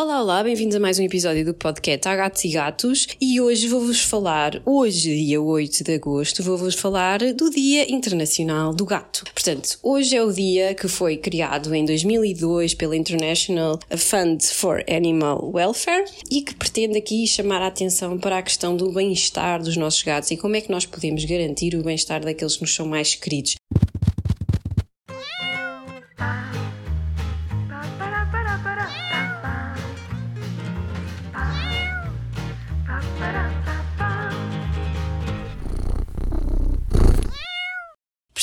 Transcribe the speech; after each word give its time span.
Olá, 0.00 0.22
olá, 0.22 0.44
bem-vindos 0.44 0.76
a 0.76 0.78
mais 0.78 1.00
um 1.00 1.02
episódio 1.02 1.44
do 1.44 1.52
podcast 1.52 2.06
Há 2.06 2.14
Gatos 2.14 2.44
e 2.44 2.50
Gatos 2.50 3.08
e 3.20 3.40
hoje 3.40 3.66
vou-vos 3.66 4.00
falar, 4.00 4.62
hoje, 4.64 5.12
dia 5.12 5.42
8 5.42 5.82
de 5.82 5.94
agosto, 5.94 6.40
vou-vos 6.40 6.76
falar 6.76 7.18
do 7.34 7.50
Dia 7.50 7.92
Internacional 7.92 8.72
do 8.72 8.86
Gato. 8.86 9.24
Portanto, 9.34 9.76
hoje 9.82 10.16
é 10.16 10.22
o 10.22 10.32
dia 10.32 10.72
que 10.72 10.86
foi 10.86 11.16
criado 11.16 11.74
em 11.74 11.84
2002 11.84 12.74
pela 12.74 12.96
International 12.96 13.76
Fund 13.96 14.40
for 14.44 14.84
Animal 14.88 15.50
Welfare 15.52 16.04
e 16.30 16.42
que 16.42 16.54
pretende 16.54 16.96
aqui 16.96 17.26
chamar 17.26 17.60
a 17.60 17.66
atenção 17.66 18.18
para 18.18 18.38
a 18.38 18.42
questão 18.42 18.76
do 18.76 18.92
bem-estar 18.92 19.60
dos 19.60 19.76
nossos 19.76 20.04
gatos 20.04 20.30
e 20.30 20.36
como 20.36 20.54
é 20.54 20.60
que 20.60 20.70
nós 20.70 20.86
podemos 20.86 21.24
garantir 21.24 21.74
o 21.74 21.82
bem-estar 21.82 22.24
daqueles 22.24 22.54
que 22.54 22.62
nos 22.62 22.72
são 22.72 22.86
mais 22.86 23.16
queridos. 23.16 23.57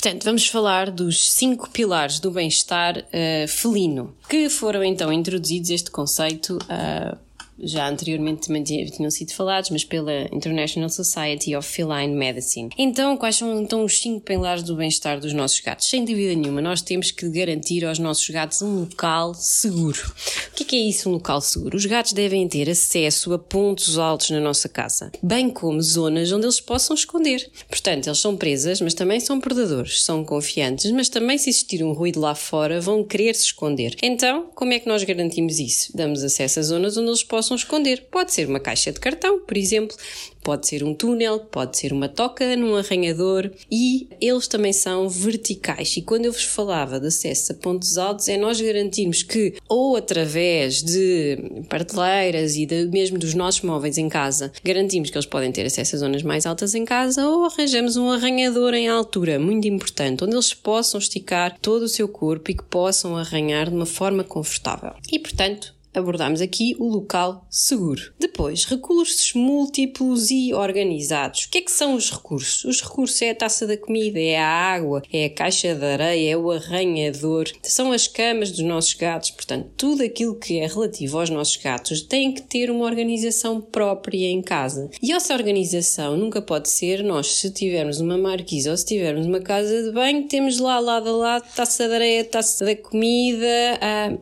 Portanto, 0.06 0.24
vamos 0.24 0.48
falar 0.48 0.92
dos 0.92 1.32
cinco 1.32 1.68
pilares 1.68 2.20
do 2.20 2.30
bem-estar 2.30 2.96
uh, 3.00 3.48
felino, 3.48 4.14
que 4.30 4.48
foram 4.52 4.84
então 4.84 5.12
introduzidos 5.12 5.72
este 5.72 5.90
conceito 5.90 6.60
uh, 6.60 7.18
já 7.60 7.88
anteriormente 7.88 8.48
tinham 8.92 9.12
sido 9.12 9.34
falados, 9.34 9.70
mas 9.70 9.84
pela 9.84 10.24
International 10.34 10.90
Society 10.90 11.56
of 11.56 11.68
Feline 11.68 12.14
Medicine. 12.14 12.70
Então, 12.78 13.16
quais 13.18 13.38
são 13.38 13.62
então 13.62 13.84
os 13.84 14.00
cinco 14.00 14.22
pilares 14.22 14.64
do 14.64 14.76
bem-estar 14.76 15.20
dos 15.20 15.34
nossos 15.34 15.60
gatos? 15.60 15.88
Sem 15.88 16.04
dúvida 16.04 16.36
nenhuma, 16.36 16.62
nós 16.62 16.82
temos 16.82 17.12
que 17.12 17.28
garantir 17.30 17.86
aos 17.86 18.00
nossos 18.00 18.28
gatos 18.30 18.62
um 18.62 18.82
local 18.82 19.34
seguro. 19.34 20.14
O 20.52 20.56
que 20.56 20.76
é, 20.76 20.80
é 20.80 20.90
isso, 20.90 21.10
um 21.10 21.14
local 21.14 21.42
seguro? 21.42 21.78
Os 21.78 21.86
gatos 21.86 22.14
devem 22.14 22.48
ter 22.48 22.70
acesso 22.70 23.34
a 23.34 23.40
pontos 23.40 23.98
altos 23.98 24.30
na 24.30 24.40
nossa 24.40 24.68
casa, 24.68 25.12
bem 25.22 25.50
como 25.50 25.82
zonas 25.82 26.32
onde 26.32 26.46
eles 26.46 26.60
possam 26.60 26.96
esconder. 26.96 27.50
Portanto, 27.70 28.08
eles 28.08 28.20
são 28.20 28.36
presas, 28.36 28.82
mas 28.82 28.94
também 28.94 29.20
são 29.20 29.40
predadores, 29.40 30.04
são 30.04 30.24
confiantes, 30.24 30.92
mas 30.92 31.10
também 31.10 31.38
se 31.38 31.50
existir 31.50 31.84
um 31.84 31.94
ruído 31.94 32.20
lá 32.20 32.36
fora, 32.36 32.82
vão 32.82 33.04
querer 33.04 33.36
se 33.36 33.46
esconder. 33.46 33.96
Então, 34.02 34.50
como 34.56 34.74
é 34.74 34.80
que 34.80 34.88
nós 34.88 35.04
garantimos 35.04 35.60
isso? 35.60 35.96
Damos 35.96 36.24
acesso 36.24 36.60
a 36.60 36.64
zonas 36.64 36.98
onde 36.98 37.10
eles 37.10 37.24
possam 37.24 37.45
possam 37.46 37.56
esconder. 37.56 38.08
Pode 38.10 38.34
ser 38.34 38.48
uma 38.48 38.60
caixa 38.60 38.92
de 38.92 39.00
cartão, 39.00 39.40
por 39.40 39.56
exemplo, 39.56 39.96
pode 40.44 40.68
ser 40.68 40.84
um 40.84 40.94
túnel, 40.94 41.40
pode 41.40 41.78
ser 41.78 41.94
uma 41.94 42.08
toca 42.08 42.56
num 42.56 42.76
arranhador 42.76 43.52
e 43.72 44.08
eles 44.20 44.48
também 44.48 44.74
são 44.74 45.08
verticais. 45.08 45.98
E 45.98 46.02
quando 46.02 46.26
eu 46.26 46.32
vos 46.32 46.44
falava 46.44 47.00
de 47.00 47.08
acesso 47.08 47.52
a 47.52 47.56
pontos 47.56 47.98
altos, 47.98 48.28
é 48.30 48.38
nós 48.38 48.60
garantirmos 48.60 49.24
que, 49.24 49.56
ou 49.68 49.96
através 49.96 50.82
de 50.84 51.64
prateleiras 51.68 52.56
e 52.56 52.66
de, 52.66 52.86
mesmo 52.88 53.18
dos 53.18 53.34
nossos 53.34 53.62
móveis 53.62 53.98
em 53.98 54.10
casa, 54.10 54.52
garantimos 54.64 55.10
que 55.10 55.18
eles 55.18 55.26
podem 55.26 55.52
ter 55.52 55.66
acesso 55.66 55.96
a 55.96 56.00
zonas 56.00 56.24
mais 56.24 56.46
altas 56.46 56.76
em 56.76 56.86
casa, 56.86 57.28
ou 57.28 57.46
arranjamos 57.46 57.98
um 57.98 58.10
arranhador 58.10 58.74
em 58.74 58.88
altura, 58.88 59.40
muito 59.40 59.68
importante, 59.68 60.24
onde 60.24 60.36
eles 60.36 60.54
possam 60.54 61.00
esticar 61.00 61.58
todo 61.60 61.84
o 61.84 61.90
seu 61.90 62.08
corpo 62.08 62.52
e 62.52 62.56
que 62.56 62.64
possam 62.64 63.18
arranhar 63.18 63.70
de 63.70 63.76
uma 63.76 63.86
forma 63.86 64.24
confortável. 64.24 64.94
E 65.12 65.20
portanto, 65.20 65.75
abordamos 65.96 66.42
aqui 66.42 66.76
o 66.80 66.88
local 66.88 67.46
seguro. 67.50 68.14
Depois, 68.20 68.66
recursos 68.66 69.34
múltiplos 69.34 70.30
e 70.32 70.54
organizados. 70.54 71.46
O 71.46 71.50
que 71.50 71.60
é 71.60 71.62
que 71.62 71.72
são 71.72 71.96
os 71.96 72.12
recursos? 72.12 72.64
Os 72.66 72.82
recursos 72.82 73.22
é 73.22 73.32
a 73.32 73.36
taça 73.36 73.66
da 73.66 73.78
comida, 73.78 74.20
é 74.20 74.38
a 74.38 74.48
água, 74.48 75.02
é 75.12 75.26
a 75.26 75.30
caixa 75.30 75.74
de 75.74 75.86
areia, 75.86 76.34
é 76.34 76.38
o 76.38 76.52
arranhador, 76.52 77.46
são 77.64 77.92
as 77.92 78.08
camas 78.08 78.52
dos 78.52 78.62
nossos 78.62 78.94
gatos. 78.94 79.32
Portanto, 79.32 79.70
tudo 79.78 80.04
aquilo 80.04 80.36
que 80.36 80.60
é 80.60 80.68
relativo 80.68 81.20
aos 81.20 81.30
nossos 81.30 81.58
gatos 81.58 82.02
tem 82.02 82.34
que 82.34 82.42
ter 82.42 82.70
uma 82.70 82.86
organização 82.86 83.62
própria 83.62 84.28
em 84.28 84.42
casa. 84.42 84.90
E 85.02 85.12
essa 85.12 85.34
organização 85.34 86.18
nunca 86.18 86.42
pode 86.42 86.70
ser 86.70 87.04
nós, 87.04 87.28
se 87.36 87.52
tivermos 87.52 88.00
uma 88.00 88.18
marquise 88.18 88.70
ou 88.70 88.76
se 88.76 88.86
tivermos 88.86 89.26
uma 89.26 89.40
casa 89.40 89.84
de 89.84 89.92
banho, 89.92 90.28
temos 90.28 90.60
lá 90.60 90.80
lado 90.80 91.10
a 91.10 91.12
lado 91.12 91.46
taça 91.56 91.88
de 91.88 91.94
areia, 91.94 92.26
taça 92.26 92.66
da 92.66 92.76
comida, 92.76 93.48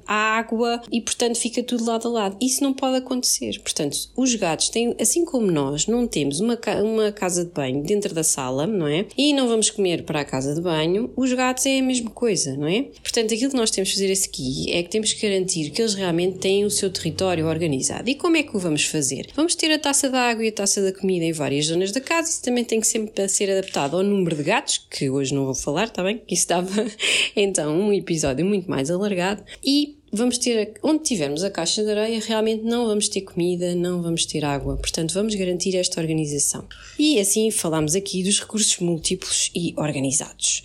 a 0.06 0.13
água 0.38 0.81
e 0.91 1.01
portanto 1.01 1.38
fica 1.38 1.62
tudo 1.63 1.85
lado 1.85 2.07
a 2.07 2.12
lado. 2.12 2.38
Isso 2.41 2.63
não 2.63 2.74
pode 2.74 2.97
acontecer. 2.97 3.59
Portanto, 3.62 3.97
os 4.16 4.35
gatos 4.35 4.69
têm, 4.69 4.96
assim 5.00 5.25
como 5.25 5.51
nós, 5.51 5.88
não 5.88 6.07
temos 6.07 6.40
uma, 6.40 6.59
uma 6.84 7.12
casa 7.12 7.46
de 7.46 7.51
banho 7.51 7.84
dentro 7.84 8.13
da 8.13 8.24
sala, 8.24 8.68
não 8.68 8.88
é? 8.88 9.06
E 9.18 9.34
não 9.34 9.47
vamos 9.47 9.69
comer 9.69 10.03
para 10.03 10.22
a 10.22 10.25
casa 10.25 10.53
de 10.53 10.62
banho, 10.62 11.12
os 11.16 11.31
gatos 11.34 11.66
é 11.66 11.79
a 11.79 11.84
mesma 11.84 12.09
coisa, 12.09 12.56
não 12.56 12.68
é? 12.68 12.84
Portanto, 13.01 13.34
aquilo 13.34 13.51
que 13.51 13.57
nós 13.57 13.72
temos 13.72 13.90
que 13.90 13.96
fazer 13.96 14.13
aqui 14.13 14.72
é 14.72 14.84
que 14.84 14.90
temos 14.90 15.13
que 15.13 15.28
garantir 15.28 15.69
que 15.69 15.81
eles 15.81 15.94
realmente 15.94 16.40
têm 16.40 16.66
o 16.66 16.69
seu 16.69 16.90
território 16.90 17.47
organizado. 17.47 18.09
E 18.09 18.16
como 18.16 18.38
é 18.38 18.44
que 18.44 18.56
o 18.56 18.59
vamos 18.59 18.85
fazer? 18.85 19.28
Vamos 19.35 19.56
ter 19.56 19.72
a 19.72 19.80
taça 19.80 20.09
da 20.09 20.22
água 20.22 20.44
e 20.44 20.50
a 20.50 20.51
taça 20.51 20.81
da 20.81 20.91
comida 20.91 21.25
em 21.25 21.31
várias 21.31 21.66
zonas 21.66 21.91
da 21.91 22.01
casa. 22.01 22.30
Isso 22.30 22.44
também 22.44 22.63
tem 22.63 22.80
que 22.80 22.88
sempre 22.88 23.28
ser 23.28 23.50
adaptado 23.51 23.97
ao 23.97 24.03
número 24.03 24.35
de 24.35 24.44
gatos, 24.44 24.85
que 24.90 25.09
hoje 25.09 25.34
não 25.34 25.45
vou 25.45 25.56
falar, 25.56 25.85
está 25.85 26.03
bem? 26.03 26.22
Isso 26.28 26.44
estava 26.44 26.69
então 27.35 27.78
um 27.80 27.94
episódio 27.94 28.45
muito 28.45 28.69
mais 28.69 28.90
alargado. 28.90 29.44
E 29.63 29.97
vamos 30.13 30.38
ter, 30.38 30.75
onde 30.84 31.03
tivermos 31.03 31.44
a 31.44 31.50
caixa 31.50 31.84
de 31.84 31.90
areia, 31.90 32.22
realmente 32.24 32.63
não 32.63 32.85
vamos 32.85 33.09
ter 33.09 33.22
comida, 33.22 33.74
não 33.74 34.01
vamos 34.01 34.25
ter 34.25 34.46
água. 34.46 34.78
Portanto, 34.78 35.13
vamos 35.13 35.34
garantir 35.34 35.75
esta 35.75 36.00
organização. 36.00 36.66
E 37.00 37.19
assim 37.19 37.50
falamos 37.50 37.96
aqui 37.96 38.24
dos 38.24 38.40
recursos 38.40 38.78
múltiplos 38.78 39.50
e 39.56 39.74
organizados. 39.75 40.63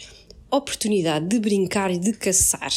Oportunidade 0.50 1.26
de 1.26 1.38
brincar 1.41 1.91
e 1.91 1.98
de 1.98 2.12
caçar. 2.12 2.70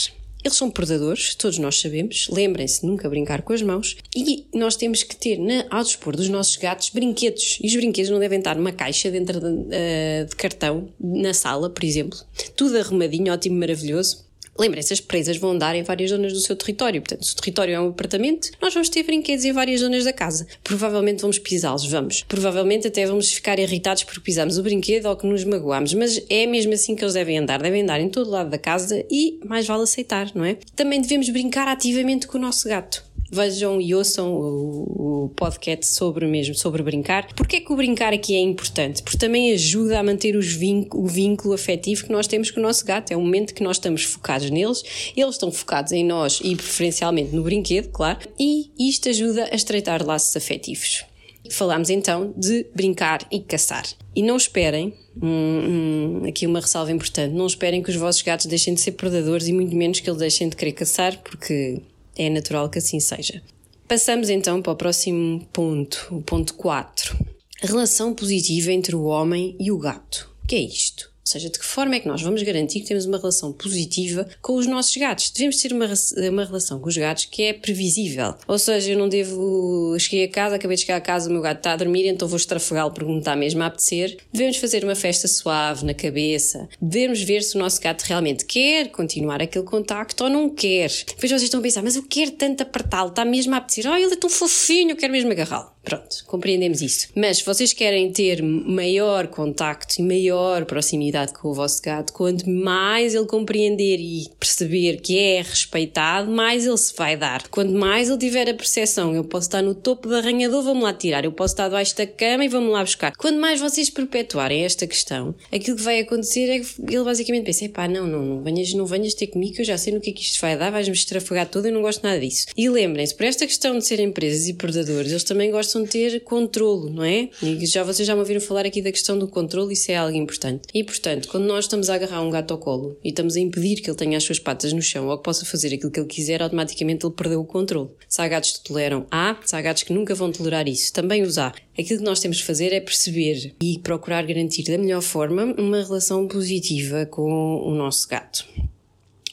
Eles 0.44 0.58
são 0.58 0.72
predadores, 0.72 1.36
todos 1.36 1.60
nós 1.60 1.80
sabemos. 1.80 2.28
Lembrem-se 2.32 2.84
nunca 2.84 3.08
brincar 3.08 3.44
com 3.44 3.54
as 3.54 3.62
mãos. 3.62 3.98
E 4.16 4.48
nós 4.54 4.76
temos 4.76 5.04
que 5.04 5.16
ter 5.16 5.38
na, 5.38 5.66
ao 5.70 5.84
dispor 5.84 6.16
dos 6.16 6.30
nossos 6.30 6.56
gatos 6.56 6.90
brinquedos. 6.90 7.60
E 7.62 7.68
os 7.68 7.76
brinquedos 7.76 8.10
não 8.10 8.18
devem 8.18 8.40
estar 8.40 8.56
numa 8.56 8.72
caixa 8.72 9.12
dentro 9.12 9.40
de, 9.40 9.46
uh, 9.46 10.26
de 10.28 10.36
cartão, 10.36 10.90
na 11.00 11.34
sala, 11.34 11.70
por 11.70 11.84
exemplo. 11.84 12.18
Tudo 12.56 12.78
arrumadinho, 12.78 13.32
ótimo, 13.32 13.60
maravilhoso 13.60 14.31
Lembrem-se, 14.58 14.94
as 14.94 15.00
presas 15.00 15.38
vão 15.38 15.52
andar 15.52 15.76
em 15.76 15.84
várias 15.84 16.10
zonas 16.10 16.34
do 16.34 16.40
seu 16.40 16.56
território. 16.56 17.02
Portanto, 17.02 17.26
se 17.26 17.34
o 17.34 17.36
território 17.38 17.74
é 17.74 17.80
um 17.80 17.90
apartamento, 17.90 18.52
nós 18.62 18.74
vamos 18.74 18.90
ter 18.90 19.04
brinquedos 19.04 19.46
em 19.46 19.52
várias 19.52 19.82
zonas 19.82 20.04
da 20.04 20.14
casa. 20.14 20.46
Provavelmente 20.64 21.22
vamos 21.22 21.40
pisá-los, 21.40 21.86
vamos. 21.86 22.24
Provavelmente 22.28 22.88
até 22.88 23.06
vamos 23.06 23.32
ficar 23.32 23.60
irritados 23.60 24.04
porque 24.04 24.22
pisamos 24.22 24.58
o 24.58 24.64
brinquedo 24.64 25.06
ou 25.08 25.16
que 25.16 25.26
nos 25.26 25.44
magoamos. 25.44 25.94
Mas 25.94 26.22
é 26.30 26.46
mesmo 26.46 26.74
assim 26.74 26.96
que 26.96 27.04
eles 27.04 27.14
devem 27.14 27.38
andar. 27.38 27.62
Devem 27.62 27.82
andar 27.82 28.00
em 28.00 28.10
todo 28.10 28.30
lado 28.30 28.50
da 28.50 28.58
casa 28.58 29.04
e 29.10 29.40
mais 29.46 29.66
vale 29.66 29.84
aceitar, 29.84 30.32
não 30.36 30.46
é? 30.46 30.58
Também 30.76 31.02
devemos 31.02 31.30
brincar 31.30 31.68
ativamente 31.68 32.28
com 32.28 32.38
o 32.38 32.42
nosso 32.42 32.68
gato 32.68 33.11
vejam 33.32 33.80
e 33.80 33.96
ouçam 33.96 34.34
o, 34.34 35.26
o 35.26 35.30
podcast 35.30 35.86
sobre 35.88 36.28
mesmo, 36.28 36.54
sobre 36.54 36.84
brincar. 36.84 37.34
Porquê 37.34 37.62
que 37.62 37.72
o 37.72 37.76
brincar 37.76 38.14
aqui 38.14 38.36
é 38.36 38.40
importante? 38.40 39.02
Porque 39.02 39.18
também 39.18 39.54
ajuda 39.54 40.00
a 40.00 40.04
manter 40.04 40.36
o 40.36 41.08
vínculo 41.08 41.54
afetivo 41.54 42.04
que 42.04 42.12
nós 42.12 42.28
temos 42.28 42.52
com 42.52 42.60
o 42.60 42.64
nosso 42.64 42.86
gato. 42.86 43.12
É 43.12 43.18
um 43.18 43.22
momento 43.22 43.54
que 43.54 43.64
nós 43.64 43.78
estamos 43.78 44.04
focados 44.04 44.50
neles, 44.50 44.84
eles 45.16 45.36
estão 45.36 45.52
focados 45.52 45.92
em 45.94 46.04
nós 46.04 46.42
e 46.44 46.56
preferencialmente 46.56 47.34
no 47.34 47.44
brinquedo, 47.44 47.90
claro, 47.90 48.20
e 48.38 48.70
isto 48.78 49.08
ajuda 49.08 49.48
a 49.52 49.56
estreitar 49.56 50.06
laços 50.06 50.36
afetivos. 50.36 51.06
Falámos 51.50 51.90
então 51.90 52.34
de 52.38 52.68
brincar 52.76 53.28
e 53.32 53.40
caçar. 53.40 53.84
E 54.16 54.22
não 54.22 54.38
esperem, 54.38 54.94
hum, 55.22 56.22
hum, 56.22 56.28
aqui 56.28 56.46
uma 56.46 56.60
ressalva 56.60 56.92
importante, 56.92 57.34
não 57.34 57.48
esperem 57.48 57.82
que 57.82 57.90
os 57.90 57.96
vossos 57.96 58.22
gatos 58.22 58.46
deixem 58.46 58.74
de 58.74 58.82
ser 58.82 58.92
predadores 58.92 59.48
e 59.48 59.54
muito 59.54 59.76
menos 59.76 60.00
que 60.00 60.10
eles 60.10 60.20
deixem 60.20 60.50
de 60.50 60.56
querer 60.56 60.74
caçar, 60.74 61.18
porque 61.24 61.82
é 62.16 62.30
natural 62.30 62.70
que 62.70 62.80
assim 62.80 63.00
seja. 63.00 63.42
Passamos 63.88 64.30
então 64.30 64.62
para 64.62 64.72
o 64.72 64.76
próximo 64.76 65.46
ponto, 65.52 66.08
o 66.12 66.22
ponto 66.22 66.54
4. 66.54 67.18
Relação 67.62 68.14
positiva 68.14 68.72
entre 68.72 68.96
o 68.96 69.04
homem 69.04 69.56
e 69.60 69.72
o 69.72 69.78
gato. 69.78 70.32
O 70.44 70.48
que 70.48 70.56
é 70.56 70.62
isto? 70.62 71.11
Seja, 71.32 71.50
de 71.50 71.60
que 71.60 71.66
forma 71.66 71.96
é 71.96 72.00
que 72.00 72.08
nós 72.08 72.22
vamos 72.22 72.44
garantir 72.44 72.82
que 72.82 72.88
temos 72.88 73.06
uma 73.06 73.18
relação 73.18 73.52
positiva 73.52 74.28
com 74.42 74.56
os 74.56 74.68
nossos 74.68 74.96
gatos? 74.98 75.32
Devemos 75.32 75.58
ter 75.58 75.74
uma, 75.74 75.88
uma 76.30 76.46
relação 76.46 76.80
com 76.80 76.90
os 76.90 76.98
gatos 76.98 77.26
que 77.26 77.44
é 77.44 77.54
previsível. 77.54 78.36
Ou 78.48 78.60
seja, 78.60 78.92
eu 78.92 78.98
não 78.98 79.10
devo. 79.10 79.96
Cheguei 80.00 80.26
a 80.26 80.30
casa, 80.30 80.56
acabei 80.56 80.76
de 80.76 80.82
chegar 80.82 80.98
a 80.98 81.02
casa, 81.02 81.30
o 81.30 81.34
meu 81.34 81.42
gato 81.42 81.58
está 81.58 81.74
a 81.74 81.78
dormir, 81.78 82.08
então 82.08 82.28
vou 82.28 82.38
estrafegá-lo 82.38 82.92
porque 82.92 83.12
me 83.12 83.20
está 83.20 83.36
mesmo 83.36 83.64
a 83.64 83.68
apetecer. 83.68 84.18
Devemos 84.32 84.58
fazer 84.58 84.84
uma 84.84 84.96
festa 84.96 85.28
suave 85.28 85.86
na 85.86 85.94
cabeça. 85.94 86.68
Devemos 86.82 87.22
ver 87.22 87.42
se 87.42 87.56
o 87.56 87.60
nosso 87.60 87.82
gato 87.82 88.04
realmente 88.04 88.46
quer 88.46 88.90
continuar 88.90 89.42
aquele 89.42 89.66
contacto 89.66 90.24
ou 90.24 90.30
não 90.30 90.50
quer. 90.50 90.90
Depois 91.08 91.30
vocês 91.30 91.44
estão 91.44 91.60
a 91.60 91.64
pensar, 91.64 91.82
mas 91.82 91.96
eu 91.96 92.04
quero 92.04 92.32
tanto 92.32 92.62
apertá-lo, 92.62 93.10
está 93.10 93.24
mesmo 93.24 93.54
a 93.54 93.58
apetecer. 93.58 93.90
Oh, 93.90 93.96
ele 93.96 94.14
é 94.14 94.18
tão 94.18 94.30
fofinho, 94.30 94.92
eu 94.92 94.96
quero 94.96 95.12
mesmo 95.12 95.32
agarrá-lo. 95.32 95.72
Pronto, 95.84 96.24
compreendemos 96.28 96.82
isso. 96.82 97.08
Mas 97.16 97.38
se 97.38 97.46
vocês 97.46 97.74
querem 97.74 98.12
ter 98.12 98.42
maior 98.44 99.28
contacto 99.28 100.00
e 100.00 100.04
maior 100.04 100.66
proximidade 100.66 101.34
com 101.34 101.50
o 101.50 101.54
vosso 101.54 101.82
gato, 101.82 102.14
quanto 102.14 102.48
mais 102.50 103.16
ele 103.16 103.26
compreender 103.26 103.98
e 104.00 104.30
perceber 104.40 104.98
que 104.98 105.18
é 105.18 105.42
respeitado, 105.42 106.32
mais 106.32 106.66
ele 106.66 106.78
se 106.78 106.94
vai 106.96 107.18
dar. 107.18 107.48
Quanto 107.48 107.74
mais 107.74 108.10
ele 108.10 108.20
tiver 108.20 108.48
a 108.50 108.54
percepção, 108.54 109.16
eu 109.16 109.24
posso 109.24 109.48
estar 109.48 109.62
no 109.62 109.74
topo 109.74 110.08
do 110.08 110.16
arranhador, 110.16 110.64
vamos 110.64 110.84
lá 110.84 110.94
tirar, 110.94 111.26
eu 111.26 111.32
posso 111.32 111.54
estar 111.54 111.68
debaixo 111.68 111.98
da 111.98 112.06
cama 112.06 112.46
e 112.46 112.48
vamos 112.48 112.72
lá 112.72 112.84
buscar. 112.84 113.14
Quanto 113.16 113.40
mais 113.40 113.60
vocês 113.60 113.90
perpetuarem 113.90 114.64
esta 114.64 114.86
questão, 114.86 115.34
aquilo 115.52 115.78
que 115.78 115.84
vai 115.84 116.00
acontecer 116.00 116.48
é 116.50 116.60
que 116.60 116.96
ele 116.96 117.04
basicamente 117.04 117.46
pensa: 117.46 117.68
pá, 117.70 117.88
não, 117.88 118.06
não, 118.06 118.24
não 118.24 118.42
venhas, 118.44 118.74
não 118.74 118.86
venhas 118.86 119.14
ter 119.16 119.28
comigo, 119.28 119.56
que 119.56 119.62
eu 119.62 119.66
já 119.66 119.78
sei 119.78 119.94
no 119.94 120.00
que 120.00 120.12
é 120.12 120.14
que 120.14 120.22
isto 120.22 120.40
vai 120.40 120.58
dar, 120.58 120.72
vais-me 120.72 120.96
estrafagar 120.96 121.48
todo, 121.48 121.66
eu 121.66 121.74
não 121.74 121.82
gosto 121.82 122.04
nada 122.04 122.20
disso. 122.20 122.48
E 122.56 122.70
lembrem-se, 122.70 123.16
por 123.16 123.26
esta 123.26 123.48
questão 123.48 123.78
de 123.78 123.86
serem 123.86 124.08
empresas 124.08 124.48
e 124.48 124.54
predadores, 124.54 125.12
eles 125.12 125.24
também 125.24 125.50
gostam 125.50 125.71
possam 125.72 125.86
ter 125.86 126.20
controlo, 126.22 126.90
não 126.90 127.04
é? 127.04 127.30
E 127.42 127.66
já 127.66 127.84
vocês 127.84 128.06
já 128.06 128.14
me 128.14 128.20
ouviram 128.20 128.42
falar 128.42 128.66
aqui 128.66 128.82
da 128.82 128.92
questão 128.92 129.18
do 129.18 129.28
controle, 129.28 129.74
isso 129.74 129.90
é 129.90 129.96
algo 129.96 130.16
importante. 130.18 130.68
E 130.74 130.84
portanto, 130.84 131.30
quando 131.30 131.46
nós 131.46 131.66
estamos 131.66 131.90
a 131.90 131.96
agarrar 131.96 132.22
um 132.22 132.30
gato 132.30 132.52
ao 132.52 132.58
colo 132.58 132.98
e 133.02 133.10
estamos 133.10 133.38
a 133.38 133.40
impedir 133.40 133.82
que 133.82 133.90
ele 133.90 133.98
tenha 133.98 134.18
as 134.18 134.24
suas 134.24 134.38
patas 134.38 134.74
no 134.74 134.82
chão 134.82 135.08
ou 135.08 135.18
que 135.18 135.24
possa 135.24 135.46
fazer 135.46 135.74
aquilo 135.74 135.90
que 135.90 136.00
ele 136.00 136.08
quiser, 136.08 136.42
automaticamente 136.42 137.06
ele 137.06 137.14
perdeu 137.16 137.40
o 137.40 137.46
controle. 137.46 137.90
Se 138.10 138.22
há 138.22 138.28
gatos 138.28 138.58
que 138.58 138.64
toleram, 138.66 139.06
há, 139.10 139.38
se 139.46 139.56
há 139.56 139.62
gatos 139.62 139.84
que 139.84 139.94
nunca 139.94 140.14
vão 140.14 140.32
tolerar 140.32 140.68
isso, 140.68 140.92
também 140.92 141.22
os 141.24 141.38
há. 141.38 141.54
Aquilo 141.80 142.00
que 142.00 142.06
nós 142.06 142.20
temos 142.20 142.42
que 142.42 142.48
fazer 142.48 142.74
é 142.74 142.82
perceber 142.82 143.56
e 143.62 143.80
procurar 143.80 144.26
garantir 144.26 144.64
da 144.64 144.78
melhor 144.78 145.02
forma 145.02 145.56
uma 145.58 145.82
relação 145.82 146.28
positiva 146.28 147.06
com 147.06 147.62
o 147.64 147.74
nosso 147.74 148.08
gato. 148.10 148.46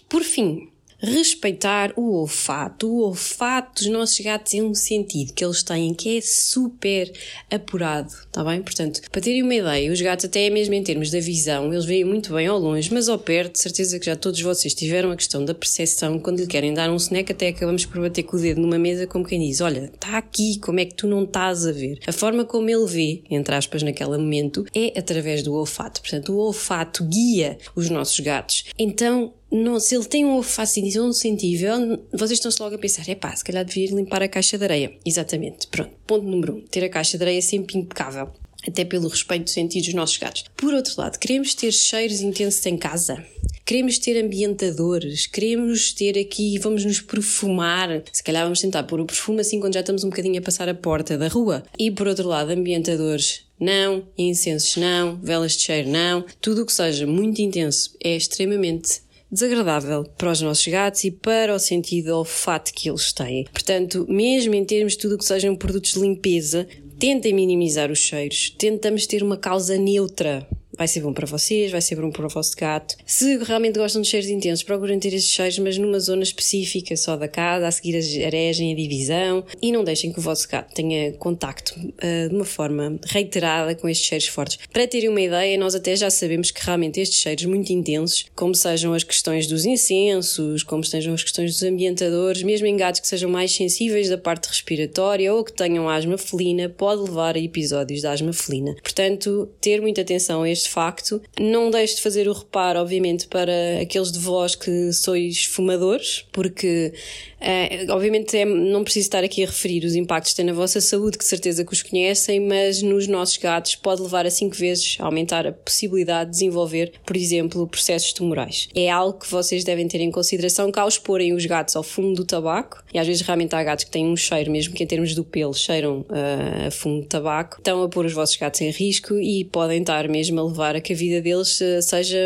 Por 0.08 0.22
fim, 0.22 0.68
respeitar 0.98 1.92
o 1.96 2.12
olfato. 2.12 2.88
O 2.88 3.02
olfato 3.02 3.82
dos 3.82 3.92
nossos 3.92 4.18
gatos 4.20 4.54
é 4.54 4.62
um 4.62 4.74
sentido 4.74 5.32
que 5.32 5.44
eles 5.44 5.62
têm 5.62 5.94
que 5.94 6.18
é 6.18 6.20
super 6.20 7.12
apurado, 7.50 8.08
está 8.08 8.44
bem? 8.44 8.62
Portanto, 8.62 9.00
para 9.10 9.20
terem 9.20 9.42
uma 9.42 9.54
ideia, 9.54 9.92
os 9.92 10.00
gatos, 10.00 10.24
até 10.24 10.50
mesmo 10.50 10.74
em 10.74 10.82
termos 10.82 11.10
da 11.10 11.20
visão, 11.20 11.72
eles 11.72 11.84
veem 11.84 12.04
muito 12.04 12.34
bem 12.34 12.46
ao 12.46 12.58
longe, 12.58 12.92
mas 12.92 13.08
ao 13.08 13.18
perto, 13.18 13.58
certeza 13.58 13.98
que 13.98 14.06
já 14.06 14.16
todos 14.16 14.40
vocês 14.40 14.74
tiveram 14.74 15.10
a 15.10 15.16
questão 15.16 15.44
da 15.44 15.54
percepção, 15.54 16.18
quando 16.18 16.40
lhe 16.40 16.46
querem 16.46 16.74
dar 16.74 16.90
um 16.90 16.96
snack, 16.96 17.32
até 17.32 17.48
acabamos 17.48 17.84
por 17.86 18.00
bater 18.00 18.24
com 18.24 18.36
o 18.36 18.40
dedo 18.40 18.60
numa 18.60 18.78
mesa, 18.78 19.06
como 19.06 19.24
quem 19.24 19.40
diz: 19.40 19.60
Olha, 19.60 19.90
está 19.92 20.18
aqui, 20.18 20.58
como 20.58 20.80
é 20.80 20.84
que 20.84 20.94
tu 20.94 21.06
não 21.06 21.24
estás 21.24 21.66
a 21.66 21.72
ver? 21.72 21.98
A 22.06 22.12
forma 22.12 22.44
como 22.44 22.68
ele 22.68 22.86
vê, 22.86 23.22
entre 23.30 23.54
aspas, 23.54 23.82
naquele 23.82 24.18
momento, 24.18 24.64
é 24.74 24.98
através 24.98 25.42
do 25.42 25.54
olfato. 25.54 26.00
Portanto, 26.00 26.32
o 26.32 26.38
olfato 26.38 27.04
guia 27.04 27.58
os 27.74 27.88
nossos 27.88 28.18
gatos. 28.20 28.64
Então, 28.78 29.32
não, 29.50 29.80
se 29.80 29.94
ele 29.94 30.04
tem 30.04 30.26
um 30.26 30.42
fascinação 30.42 31.12
sensível, 31.12 32.02
vocês 32.12 32.32
estão-se 32.32 32.60
logo 32.60 32.74
a 32.74 32.78
pensar, 32.78 33.08
é 33.08 33.14
pá, 33.14 33.34
se 33.34 33.44
calhar 33.44 33.64
devia 33.64 33.94
limpar 33.94 34.22
a 34.22 34.28
caixa 34.28 34.58
de 34.58 34.64
areia. 34.64 34.92
Exatamente. 35.04 35.66
Pronto. 35.68 35.90
Ponto 36.06 36.26
número 36.26 36.56
um. 36.56 36.60
Ter 36.62 36.84
a 36.84 36.88
caixa 36.88 37.16
de 37.16 37.24
areia 37.24 37.40
sempre 37.40 37.78
impecável. 37.78 38.30
Até 38.66 38.84
pelo 38.84 39.08
respeito 39.08 39.50
sentido 39.50 39.84
dos 39.84 39.94
nossos 39.94 40.18
gatos. 40.18 40.44
Por 40.56 40.74
outro 40.74 40.92
lado, 40.98 41.18
queremos 41.18 41.54
ter 41.54 41.72
cheiros 41.72 42.20
intensos 42.20 42.64
em 42.66 42.76
casa? 42.76 43.24
Queremos 43.64 43.98
ter 43.98 44.22
ambientadores? 44.22 45.26
Queremos 45.26 45.92
ter 45.92 46.18
aqui, 46.18 46.58
vamos 46.58 46.84
nos 46.84 47.00
perfumar? 47.00 48.02
Se 48.12 48.22
calhar 48.22 48.42
vamos 48.42 48.60
tentar 48.60 48.82
pôr 48.82 49.00
o 49.00 49.06
perfume 49.06 49.40
assim 49.40 49.60
quando 49.60 49.74
já 49.74 49.80
estamos 49.80 50.04
um 50.04 50.10
bocadinho 50.10 50.38
a 50.38 50.42
passar 50.42 50.68
a 50.68 50.74
porta 50.74 51.16
da 51.16 51.28
rua. 51.28 51.62
E 51.78 51.90
por 51.90 52.08
outro 52.08 52.28
lado, 52.28 52.50
ambientadores 52.50 53.46
não, 53.58 54.04
incensos 54.16 54.76
não, 54.76 55.16
velas 55.16 55.52
de 55.52 55.62
cheiro 55.62 55.88
não, 55.88 56.24
tudo 56.40 56.62
o 56.62 56.66
que 56.66 56.72
seja 56.72 57.06
muito 57.06 57.40
intenso 57.40 57.96
é 58.02 58.16
extremamente 58.16 59.00
desagradável 59.30 60.04
para 60.16 60.30
os 60.30 60.40
nossos 60.40 60.66
gatos 60.66 61.04
e 61.04 61.10
para 61.10 61.54
o 61.54 61.58
sentido 61.58 62.16
olfato 62.16 62.72
que 62.72 62.88
eles 62.88 63.12
têm. 63.12 63.44
Portanto, 63.44 64.06
mesmo 64.08 64.54
em 64.54 64.64
termos 64.64 64.94
de 64.94 64.98
tudo 64.98 65.14
o 65.14 65.18
que 65.18 65.24
sejam 65.24 65.54
produtos 65.54 65.92
de 65.92 66.00
limpeza, 66.00 66.66
tentem 66.98 67.32
minimizar 67.32 67.90
os 67.90 67.98
cheiros, 67.98 68.50
tentamos 68.58 69.06
ter 69.06 69.22
uma 69.22 69.36
causa 69.36 69.76
neutra 69.76 70.46
vai 70.78 70.86
ser 70.86 71.00
bom 71.00 71.12
para 71.12 71.26
vocês, 71.26 71.72
vai 71.72 71.80
ser 71.80 71.96
bom 71.96 72.10
para 72.10 72.24
o 72.24 72.28
vosso 72.28 72.56
gato. 72.56 72.96
Se 73.04 73.36
realmente 73.38 73.78
gostam 73.78 74.00
de 74.00 74.08
cheiros 74.08 74.30
intensos, 74.30 74.62
procurem 74.62 74.98
ter 75.00 75.12
esses 75.12 75.28
cheiros, 75.28 75.58
mas 75.58 75.76
numa 75.76 75.98
zona 75.98 76.22
específica 76.22 76.96
só 76.96 77.16
da 77.16 77.26
casa, 77.26 77.66
a 77.66 77.70
seguir 77.70 77.96
a 77.96 78.26
aregem, 78.26 78.72
a 78.72 78.76
divisão, 78.76 79.44
e 79.60 79.72
não 79.72 79.82
deixem 79.82 80.12
que 80.12 80.20
o 80.20 80.22
vosso 80.22 80.48
gato 80.48 80.72
tenha 80.72 81.12
contacto 81.14 81.74
uh, 81.78 82.28
de 82.28 82.34
uma 82.34 82.44
forma 82.44 82.98
reiterada 83.04 83.74
com 83.74 83.88
estes 83.88 84.06
cheiros 84.06 84.28
fortes. 84.28 84.58
Para 84.72 84.86
terem 84.86 85.08
uma 85.08 85.20
ideia, 85.20 85.58
nós 85.58 85.74
até 85.74 85.96
já 85.96 86.10
sabemos 86.10 86.52
que 86.52 86.64
realmente 86.64 87.00
estes 87.00 87.18
cheiros 87.18 87.44
muito 87.44 87.72
intensos, 87.72 88.26
como 88.36 88.54
sejam 88.54 88.94
as 88.94 89.02
questões 89.02 89.48
dos 89.48 89.64
incensos, 89.64 90.62
como 90.62 90.84
sejam 90.84 91.12
as 91.14 91.22
questões 91.24 91.52
dos 91.52 91.62
ambientadores, 91.64 92.42
mesmo 92.42 92.66
em 92.68 92.76
gatos 92.76 93.00
que 93.00 93.08
sejam 93.08 93.28
mais 93.28 93.52
sensíveis 93.52 94.08
da 94.08 94.16
parte 94.16 94.46
respiratória 94.46 95.34
ou 95.34 95.42
que 95.42 95.52
tenham 95.52 95.88
asma 95.88 96.16
felina, 96.16 96.68
pode 96.68 97.02
levar 97.02 97.34
a 97.34 97.38
episódios 97.38 98.00
de 98.00 98.06
asma 98.06 98.32
felina. 98.32 98.76
Portanto, 98.82 99.48
ter 99.60 99.80
muita 99.80 100.02
atenção 100.02 100.42
a 100.42 100.50
estes 100.50 100.67
facto. 100.68 101.20
Não 101.38 101.70
deixe 101.70 101.96
de 101.96 102.02
fazer 102.02 102.28
o 102.28 102.32
reparo, 102.32 102.80
obviamente, 102.80 103.26
para 103.26 103.80
aqueles 103.80 104.12
de 104.12 104.18
vós 104.18 104.54
que 104.54 104.92
sois 104.92 105.44
fumadores, 105.44 106.24
porque 106.32 106.92
Uh, 107.40 107.92
obviamente 107.92 108.36
é, 108.36 108.44
não 108.44 108.82
preciso 108.82 109.06
estar 109.06 109.22
aqui 109.22 109.44
a 109.44 109.46
referir 109.46 109.84
os 109.84 109.94
impactos 109.94 110.32
que 110.32 110.36
tem 110.36 110.44
na 110.44 110.52
vossa 110.52 110.80
saúde, 110.80 111.16
que 111.16 111.24
certeza 111.24 111.64
que 111.64 111.72
os 111.72 111.82
conhecem, 111.82 112.40
mas 112.40 112.82
nos 112.82 113.06
nossos 113.06 113.36
gatos 113.36 113.76
pode 113.76 114.02
levar 114.02 114.26
a 114.26 114.30
5 114.30 114.56
vezes 114.56 114.96
a 114.98 115.04
aumentar 115.04 115.46
a 115.46 115.52
possibilidade 115.52 116.30
de 116.30 116.38
desenvolver, 116.38 116.92
por 117.06 117.16
exemplo, 117.16 117.66
processos 117.68 118.12
tumorais. 118.12 118.68
É 118.74 118.90
algo 118.90 119.20
que 119.20 119.30
vocês 119.30 119.62
devem 119.62 119.86
ter 119.86 120.00
em 120.00 120.10
consideração 120.10 120.72
que 120.72 120.80
ao 120.80 120.88
exporem 120.88 121.32
os 121.32 121.46
gatos 121.46 121.76
ao 121.76 121.82
fumo 121.82 122.14
do 122.14 122.24
tabaco, 122.24 122.82
e 122.92 122.98
às 122.98 123.06
vezes 123.06 123.22
realmente 123.22 123.54
há 123.54 123.62
gatos 123.62 123.84
que 123.84 123.90
têm 123.90 124.06
um 124.06 124.16
cheiro, 124.16 124.50
mesmo 124.50 124.74
que 124.74 124.82
em 124.82 124.86
termos 124.86 125.14
do 125.14 125.22
pelo 125.22 125.54
cheiram 125.54 126.00
uh, 126.00 126.66
a 126.66 126.70
fumo 126.70 127.02
de 127.02 127.06
tabaco, 127.06 127.58
estão 127.58 127.82
a 127.82 127.88
pôr 127.88 128.04
os 128.04 128.12
vossos 128.12 128.36
gatos 128.36 128.60
em 128.60 128.70
risco 128.70 129.14
e 129.14 129.44
podem 129.44 129.80
estar 129.80 130.08
mesmo 130.08 130.40
a 130.40 130.44
levar 130.44 130.74
a 130.74 130.80
que 130.80 130.92
a 130.92 130.96
vida 130.96 131.20
deles 131.20 131.60
uh, 131.60 131.80
seja 131.82 132.18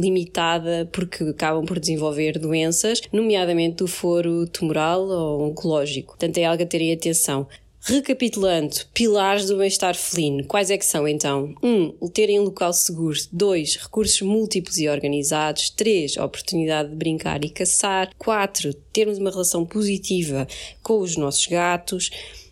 limitada 0.00 0.88
porque 0.92 1.22
acabam 1.24 1.64
por 1.64 1.78
desenvolver 1.78 2.38
doenças, 2.38 3.00
nomeadamente 3.12 3.76
do 3.76 3.86
foro 3.86 4.47
tumoral 4.48 5.06
ou 5.06 5.42
oncológico. 5.48 6.08
Portanto, 6.08 6.38
é 6.38 6.44
algo 6.44 6.62
a 6.62 6.66
terem 6.66 6.92
atenção. 6.92 7.46
Recapitulando, 7.80 8.74
pilares 8.92 9.46
do 9.46 9.56
bem-estar 9.56 9.94
felino. 9.94 10.44
Quais 10.44 10.70
é 10.70 10.76
que 10.76 10.84
são 10.84 11.06
então? 11.06 11.54
1. 11.62 11.94
Um, 12.02 12.08
terem 12.08 12.38
um 12.40 12.44
local 12.44 12.72
seguro. 12.72 13.16
2. 13.32 13.76
Recursos 13.76 14.20
múltiplos 14.20 14.78
e 14.78 14.88
organizados. 14.88 15.70
3. 15.70 16.16
Oportunidade 16.18 16.90
de 16.90 16.96
brincar 16.96 17.44
e 17.44 17.48
caçar. 17.48 18.10
4. 18.18 18.74
Termos 18.92 19.18
uma 19.18 19.30
relação 19.30 19.64
positiva 19.64 20.46
com 20.82 20.98
os 20.98 21.16
nossos 21.16 21.46
gatos. 21.46 22.10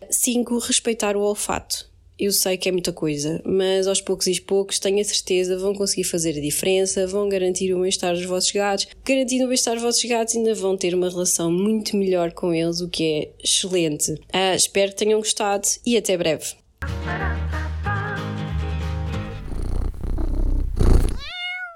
5. 0.09 0.57
Respeitar 0.59 1.15
o 1.15 1.21
olfato. 1.21 1.86
Eu 2.19 2.31
sei 2.31 2.57
que 2.57 2.67
é 2.67 2.71
muita 2.71 2.91
coisa, 2.91 3.39
mas 3.45 3.87
aos 3.87 4.01
poucos 4.01 4.25
e 4.25 4.41
poucos 4.41 4.79
tenho 4.79 4.99
a 4.99 5.03
certeza 5.03 5.57
vão 5.57 5.73
conseguir 5.73 6.03
fazer 6.03 6.31
a 6.31 6.41
diferença, 6.41 7.05
vão 7.05 7.29
garantir 7.29 7.73
o 7.73 7.81
bem-estar 7.81 8.13
dos 8.13 8.25
vossos 8.25 8.51
gatos. 8.51 8.87
Garantindo 9.05 9.45
o 9.45 9.47
bem-estar 9.47 9.75
dos 9.75 9.83
vossos 9.83 10.03
gatos, 10.03 10.35
ainda 10.35 10.55
vão 10.55 10.75
ter 10.75 10.95
uma 10.95 11.09
relação 11.09 11.51
muito 11.51 11.95
melhor 11.95 12.31
com 12.31 12.53
eles, 12.53 12.81
o 12.81 12.89
que 12.89 13.03
é 13.03 13.29
excelente. 13.43 14.15
Ah, 14.33 14.55
espero 14.55 14.91
que 14.91 14.97
tenham 14.97 15.19
gostado 15.19 15.67
e 15.85 15.95
até 15.95 16.17
breve. 16.17 16.55